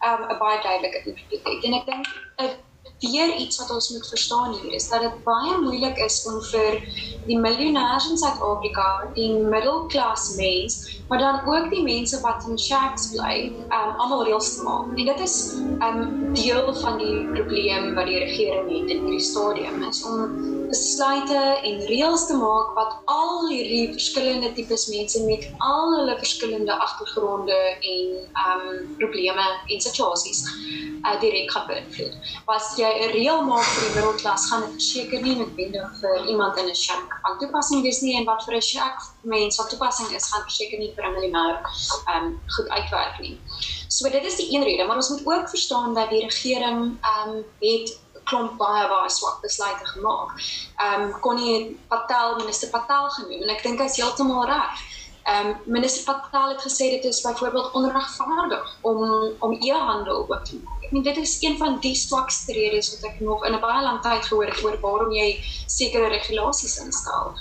[0.00, 1.64] ehm um, 'n baie duidelike invloed het.
[1.64, 2.71] En ek dink 'n
[3.02, 6.78] weer iets wat ons moet verstaan hier is dat dit baie moeilik is om vir
[7.26, 13.10] die miljonêers in Suid-Afrika, die middelklas mens, maar dan ook die mense wat in shacks
[13.12, 14.90] bly, um almal reëls te maak.
[14.96, 15.36] En dit is
[15.86, 16.00] um
[16.34, 20.34] deel van die probleem wat die regering het in hierdie stadium is om
[20.72, 26.78] besluite en reëls te maak wat al hierdie verskillende tipes mense met al hulle verskillende
[26.86, 27.60] agtergronde
[27.92, 30.46] en um probleme en situasies
[31.02, 32.34] uh, direk gaan beïnvloed.
[32.48, 36.58] Was jy 'n reël maak vir die middelklas, gaan dit seker nie noodwendig vir iemand
[36.58, 40.10] in 'n shack van toepassing wees nie en wat vir 'n shack mens van toepassing
[40.16, 41.58] is, gaan seker nie vir 'n miljonair
[42.12, 42.26] ehm
[42.56, 43.40] goed uitwerk nie.
[43.88, 47.28] So dit is die een rede, maar ons moet ook verstaan dat die regering ehm
[47.28, 50.30] um, het klomp baie baie swak besluite gemaak.
[50.76, 54.84] Ehm um, Connie Patel, minister Patel genoem en ek dink hy's heeltemal reg.
[55.24, 59.02] Ehm um, minister Patel het gesê dit is byvoorbeeld onregverdig om
[59.38, 60.81] om e-handel oop te maak.
[60.92, 64.00] Meen dit is een van die swakste redes wat ek nog in 'n baie lang
[64.02, 65.28] tyd gehoor het oor waarom jy
[65.66, 67.32] sekere regulasies instel.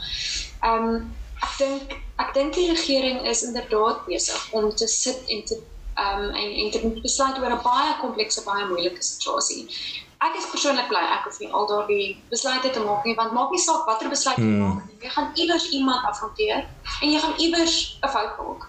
[0.61, 5.43] Ehm um, ek dink ek dink die regering is inderdaad besig om te sit en
[5.45, 5.59] te
[5.95, 9.67] ehm um, en en te besluit oor 'n baie komplekse, baie moeilike situasie
[10.21, 13.53] ek is persoonlik bly ek hoef nie al daardie besluite te maak nie want maak
[13.53, 14.59] nie saak watter besluit jy hmm.
[14.61, 14.97] maak nie.
[15.05, 16.59] Jy gaan iewers iemand afronteer
[17.01, 18.67] en jy gaan iewers 'n fout maak.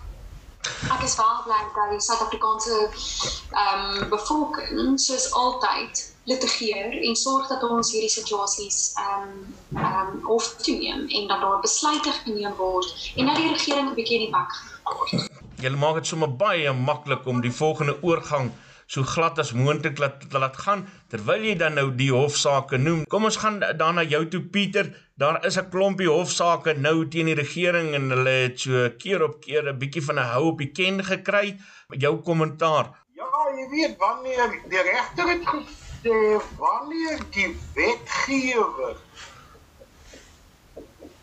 [0.63, 7.49] Ek is baie bly dat die Suid-Afrikaanse ehm um, bevolking soos altyd litigeer en sorg
[7.51, 12.15] dat ons hierdie situasies ehm um, ehm um, hof toe neem en dat daar besluite
[12.23, 14.55] geneem word en dat die regering 'n bietjie in die bak
[14.93, 15.31] word.
[15.63, 18.53] Jy maak dit sommer baie maklik om die volgende oorgang
[18.93, 23.07] so glad as moontlik laat laat gaan terwyl jy dan nou die hofsaake noem.
[23.09, 24.91] Kom ons gaan dan na jou toe Pieter.
[25.17, 29.41] Daar is 'n klompie hofsaake nou teen die regering en hulle het so keer op
[29.41, 31.57] keer 'n bietjie van 'n hou op die ken gekry.
[31.89, 32.87] Jou kommentaar.
[33.17, 36.19] Ja, jy weet wanneer die regter het gesê
[36.59, 38.97] wanneer die wetgewer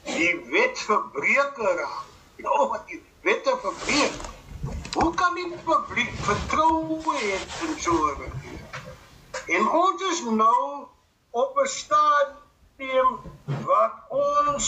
[0.03, 1.87] die wetverbreker
[2.37, 4.28] nou wat die wette verbreek.
[4.99, 7.35] Hoe kan die publiek vertroue hê
[7.65, 8.59] in so 'n regering?
[9.55, 10.87] En ons is nou
[11.41, 13.11] op 'n stadium
[13.69, 14.65] wat ons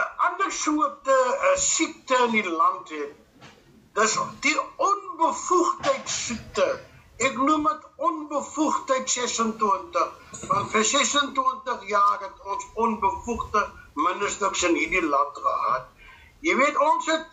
[0.00, 3.12] 'n ander soort 'n siekte in die land het.
[3.98, 6.80] Dis die onbevoegdheid siekte.
[7.16, 10.08] Ek noem dit onbevoegdheid 26.
[10.48, 15.86] Van vir 26 jaar het ons onbevoegde ministers in hierdie land gehad.
[16.40, 17.26] Jy weet ons het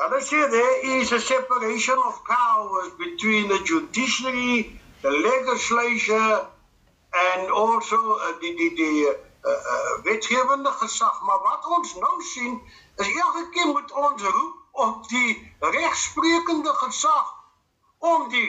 [0.00, 6.46] hulle sê there is a separation of powers between the judiciary, the legislature
[7.24, 11.22] and also uh, die die die uh, uh, wetgewende gesag.
[11.22, 12.60] Maar wat ons nou sien
[12.96, 14.56] is elke keer moet ons roep
[14.86, 17.32] op die regsprekende gesag
[17.98, 18.48] om die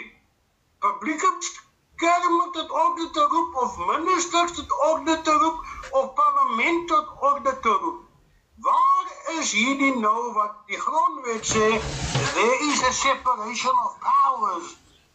[0.79, 1.31] publieke
[1.95, 7.60] kerme tot orde te roep of ministers tot orde te roep of parlement tot orde
[7.60, 8.06] te roep.
[8.57, 9.05] Waar
[9.39, 11.65] is hierdie nou wat die grondwet sê
[12.37, 14.71] there is a separation of powers?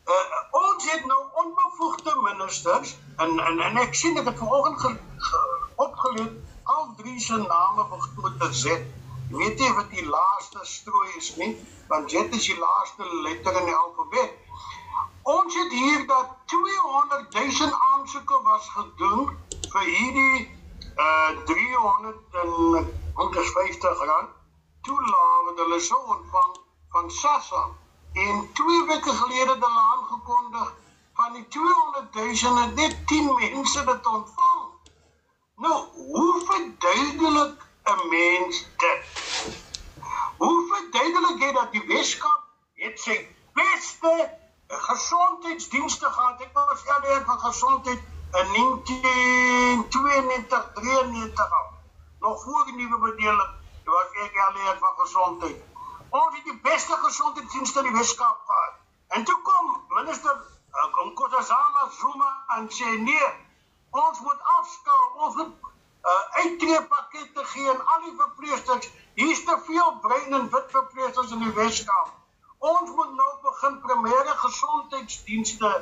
[0.06, 0.18] Uh,
[0.58, 4.92] ons het nou onbevoegde ministers en en, en ek sien dit vanoggend ge,
[5.26, 5.42] ge,
[5.86, 6.38] opgeleid
[6.76, 8.86] al drie se name begin te set.
[9.34, 11.52] Weet jy wat die laaste strooi is nie?
[11.90, 14.38] Want dit is die laaste letter in die alfabet.
[15.22, 19.30] Ons het hier dat 200 000 aansoeke was gedoen
[19.74, 20.50] vir hierdie
[20.92, 24.28] uh 350 rand
[24.82, 26.52] toelaat wat hulle sou ontvang
[26.94, 27.64] van SASSA.
[28.12, 30.74] En twee weke gelede het hulle aangekondig
[31.14, 34.62] van die 200 000 het net 10 mense dit ontvang.
[35.56, 39.02] Nou, hoe verduidelik 'n mens dit?
[40.36, 42.42] Hoe verduidelik jy dat die Weskaap
[42.74, 44.40] het sy beste
[44.72, 46.40] gesondheidsdienste gehad.
[46.40, 48.00] Ek was eerder van gesondheid
[48.32, 51.71] in 1992, 93 al.
[52.22, 53.50] Nog voor die nuwe bedeling
[53.84, 55.62] was ek eerder van gesondheid.
[56.08, 58.74] Ons het die beste gesondheidsdienste in die Weskaap gehad.
[59.08, 63.30] En toe kom minister uh, Nkosazana Zuma en sê nee,
[63.90, 68.90] ons moet afskaal, ons moet uh, uittreepakkette gee aan al die verpleegsters.
[69.18, 72.14] Hier's te veel brein en wit verpleegsters in die Weskaap.
[72.58, 75.74] Ons moet nou begin primêre gesondheidsdienste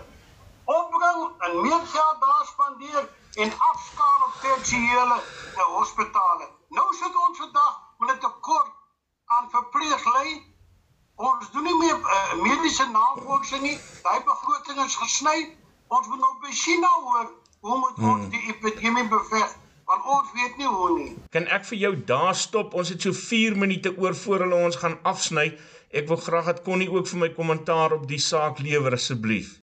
[0.64, 3.08] opbring en meer geld daar spandeer
[3.44, 5.18] en afskaal op tersiêre
[5.76, 6.48] hospitale.
[6.76, 8.72] Nou sit ons vandag met 'n tekort
[9.24, 10.28] aan verpleeglei.
[11.14, 13.78] Ons doen nie meer uh, mediese navorsing nie.
[14.02, 15.56] Daai begroting is gesny.
[15.88, 17.26] Ons moet nou by China hoor
[17.60, 18.30] hoe moet ons hmm.
[18.30, 19.56] die epidemie beveg?
[19.90, 21.10] want ons weet nie hoe nie.
[21.34, 22.74] Kan ek vir jou daar stop?
[22.78, 25.50] Ons het so 4 minute oor voor hulle ons gaan afsny.
[25.90, 29.56] Ek wil graag dat Connie ook vir my kommentaar op die saak lewer asseblief.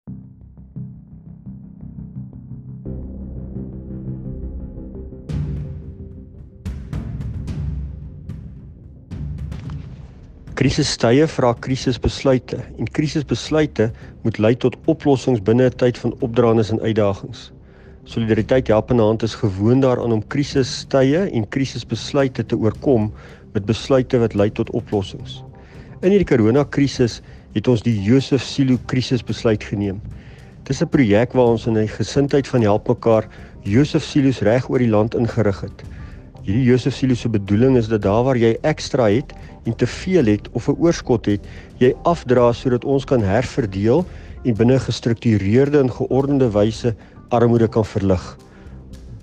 [10.58, 13.92] Krisistye vra krisisbesluite en krisisbesluite
[14.24, 17.52] moet lei tot oplossings binne 'n tyd van opdraandes en uitdagings.
[18.06, 23.14] Solidariteit help in hand is gewoond daaraan om krisistye en krisisbesluite te oorkom
[23.54, 25.44] met besluite wat lei tot oplossings.
[26.02, 27.22] In hierdie koronakrisis
[27.54, 30.02] het ons die Josef Silo krisis besluit geneem.
[30.64, 33.30] Dis 'n projek waar ons in 'n gesindheid van help mekaar
[33.62, 35.84] Josef Silo's reg oor die land ingerig het.
[36.48, 39.34] Hierdie Josef Silo se bedoeling is dat daar waar jy ekstra het
[39.68, 41.44] en te veel het of 'n oorskot het,
[41.78, 44.06] jy afdra sodat ons kan herverdeel
[44.44, 46.96] en binne gestruktureerde en geordende wyse
[47.30, 48.38] armoede kan verlig.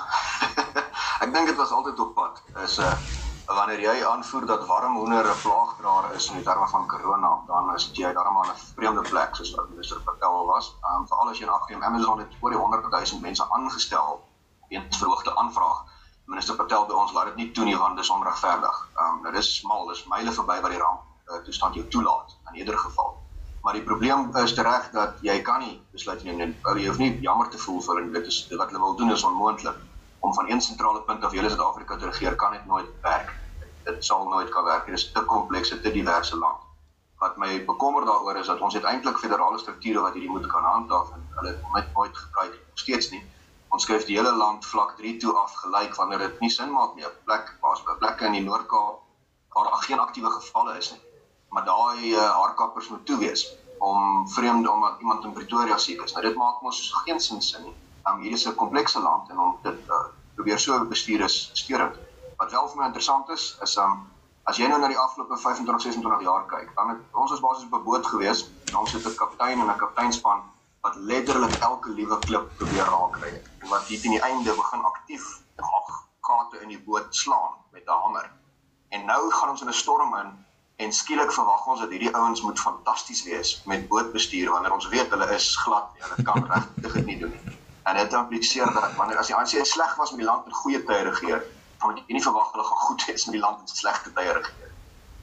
[1.23, 4.67] ek dink dit was altyd op pad is 'n uh, eh, wanneer jy aanvoer dat
[4.67, 8.61] warm hoender 'n plaagdraer is in terme van corona, dan is jy daarom aan 'n
[8.75, 10.75] vreemde plek soos wat minister Patel was.
[10.91, 14.25] Um, Veral as jy in ag neem Amazon het oor die 100 000 mense aangestel
[14.69, 16.02] weens verhoogde aanvraag.
[16.31, 18.79] Minister Patel by ons laat dit nie toe nie want dis onregverdig.
[19.03, 22.63] Um, nou dis smal, dis myle verby wat die ramp uh, toestand jou toelaat in
[22.63, 23.17] ieder geval.
[23.63, 26.49] Maar die probleem is reg dat jy kan nie besluit neem nie.
[26.83, 29.23] Jy hoef nie jammer te voel vir en dit is wat hulle wil doen is
[29.29, 29.79] onmoontlik
[30.23, 33.31] om van een sentrale punt af hele Suid-Afrika te regeer kan dit nooit werk.
[33.87, 34.87] Dit sal nooit kan werk.
[34.87, 36.59] Dit is te kompleks, te diverse land.
[37.23, 40.67] Wat my bekommer daaroor is dat ons het eintlik federale strukture wat hierdie moet kan
[40.67, 43.23] handhaaf en hulle het nooit nooit gebruik steeds nie.
[43.73, 46.97] Ons skuif die hele land vlak 3 toe af gelyk wanneer dit nie sin maak
[46.97, 47.09] nie.
[47.29, 49.01] Plek was plekke in die Noord-Kaap
[49.55, 51.01] waar daar geen aktiewe gevalle is nie.
[51.53, 53.47] Maar daai uh, haarkappers moet toe wees
[53.79, 56.13] om vreemde omdat iemand in Pretoria siek is.
[56.13, 57.75] Nou dit maak mos geen sin sin nie.
[58.09, 60.05] Um, hier is 'n komplekse land en om dit uh,
[60.37, 61.97] probeer so bestuur is steurend.
[62.37, 64.07] Wat wel vir my interessant is, is um
[64.45, 67.69] as jy nou na die afgelope 25 26 jaar kyk, dan het ons was basies
[67.71, 70.43] op 'n boot gewees en ons het 'n kaptein en 'n kapteinspan
[70.83, 75.27] wat letterlik elke liewe klip probeer raakry en wat hier teen die einde begin aktief
[76.27, 78.31] gate in die boot slaan met 'n hamer.
[78.89, 80.31] En nou gaan ons in 'n storm in
[80.77, 85.11] en skielik verwag ons dat hierdie ouens moet fantasties wees met bootbestuur wanneer ons weet
[85.11, 87.59] hulle is glad nie, hulle kan regtig dit nie doen nie.
[87.83, 90.85] En dit impliseer dat wanneer as die ANC sleg was met die land in goeie
[90.85, 91.45] tye regeer,
[91.79, 94.33] dan moet jy nie verwag hulle gaan goed wees met die land in slegte tye
[94.33, 94.73] regeer.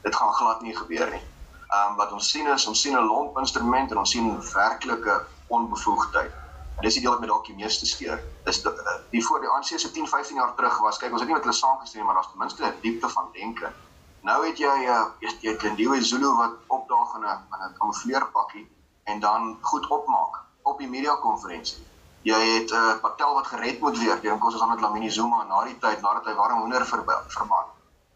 [0.02, 1.22] Dit gaan glad nie gebeur nie.
[1.68, 5.26] Ehm um, wat ons sien is ons sien 'n lomp instrument en ons sien werklike
[5.56, 6.32] onbevoegdheid.
[6.76, 8.22] En dis die deel wat my dalk die meeste steur.
[8.46, 8.72] Dis die,
[9.10, 11.46] die voor die ANC se 10, 15 jaar terug was, kyk ons het nie met
[11.46, 13.72] hulle saamgestem maar daar's ten minste 'n diepte van denke.
[14.22, 18.66] Nou het jy uh, jy 'n nuwe Zulu wat opdaag in 'n in 'n kamofleerpakkie
[19.04, 21.90] en dan goed opmaak op die media konferensie
[22.22, 24.20] jy het 'n uh, eh, Patel wat gered moet wees.
[24.20, 27.64] Dink ons is aan met Lamine Zuma na die tyd nadat hy warm hoender verban.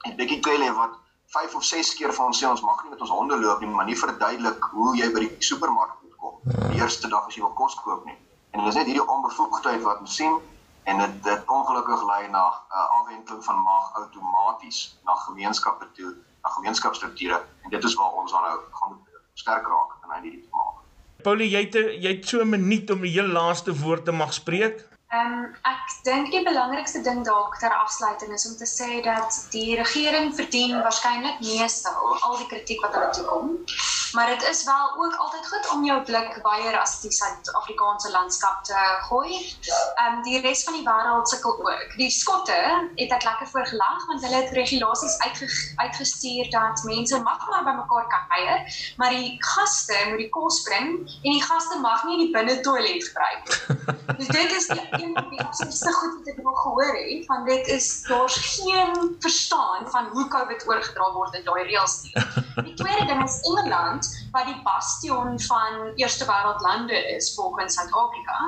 [0.00, 0.90] En Bekkie Cele wat
[1.26, 3.68] 5 of 6 keer vir ons sê ons mag nie met ons honde loop nie,
[3.68, 5.90] maar nie verduidelik hoe jy by die supermark
[6.24, 6.40] kom.
[6.72, 8.16] Die eerste dag as jy wil kos koop nie.
[8.52, 10.36] En dit is net hierdie onbevoegdheid wat ons sien
[10.90, 15.86] en dit dit ongelukkig lei na 'n uh, eh, afwenteling van mag outomaties na gemeenskappe
[15.96, 18.98] toe, na gemeenskapsstrukture en dit is waar ons aanhou gaan
[19.34, 20.82] sterk raak in hierdie maak.
[21.24, 24.32] Paulie, jy het jy het so 'n minuut om die heel laaste woord te mag
[24.32, 24.84] spreek.
[25.14, 29.36] Ehm um, ek dink die belangrikste ding dalk ter afsluiting is om te sê dat
[29.52, 33.52] die regering verdien waarskynlik meeste al die kritiek wat hulle toekom.
[34.14, 38.64] Maar dit is wel ook altyd goed om jou blik baie ras die Suid-Afrikaanse landskap
[38.70, 39.38] te gooi.
[39.38, 41.94] Ehm um, die res van die wêreld sukkel ook.
[42.00, 42.58] Die Skotte
[43.02, 45.50] het ek lekker voor gelag want hulle het regulasies uitge
[45.84, 50.62] uitgestuur dat mense mag maar by mekaar kan kuier, maar die gaste moet die kos
[50.66, 53.92] bring en die gaste mag nie die binne toilet gebruik nie.
[54.18, 57.68] Dus dit is die van die absolute goed wat ek nog gehoor het, van dit
[57.74, 62.14] is daar's geen verstaan van hoe COVID oorgedra word in daai reëls nie.
[62.68, 68.38] Die tweede ding is Engeland wat die bastion van eerste wêreld lande is volgens Suid-Afrika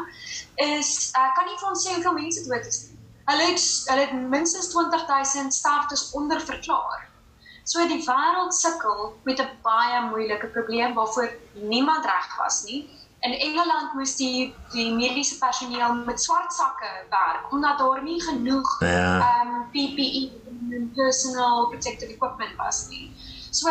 [0.54, 2.96] is uh, kan nie vir ons sê hoeveel mense dood is nie.
[3.26, 7.08] Hulle het hulle het minstens 20000 sterftes onderverklaar.
[7.66, 12.86] So die wêreld sukkel met 'n baie moeilike probleem waarvoor niemand reg was nie.
[13.20, 18.80] In Engeland moes die die mediese personeel met swart sakke werk omdat daar nie genoeg
[18.80, 18.86] ja.
[18.88, 19.56] ehm ja.
[19.56, 20.36] um, PPE
[20.94, 23.12] personal protective equipment was nie.
[23.56, 23.70] So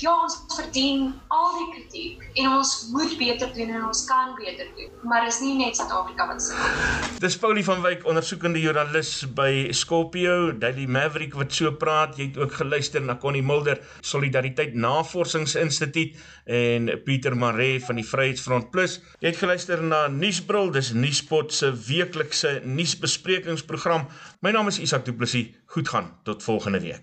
[0.00, 4.70] ja, ons verdien al die kritiek en ons moet beter doen en ons kan beter
[4.78, 4.88] doen.
[5.10, 6.56] Maar is nie net Suid-Afrika wat se.
[7.20, 12.16] Dis Paulie van Wyk, ondersoekende joernalis by Scorpio, Daily Maverick wat so praat.
[12.16, 16.16] Jy het ook geluister na Connie Mulder, Solidariteit Navorsingsinstituut
[16.48, 18.96] en Pieter Maree van die Vryheidsfront Plus.
[19.20, 24.08] Jy het geluister na Nuusbril, dis Nuuspot se weeklikse nuusbesprekingsprogram.
[24.40, 25.52] My naam is Isak Du Plessis.
[25.76, 26.96] Goed gaan tot volgende week.